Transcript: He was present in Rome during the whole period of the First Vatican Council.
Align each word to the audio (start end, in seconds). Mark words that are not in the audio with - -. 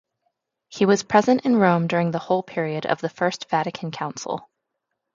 He 0.67 0.87
was 0.87 1.03
present 1.03 1.45
in 1.45 1.57
Rome 1.57 1.85
during 1.85 2.09
the 2.09 2.17
whole 2.17 2.41
period 2.41 2.87
of 2.87 3.01
the 3.01 3.09
First 3.09 3.47
Vatican 3.51 3.91
Council. 3.91 4.49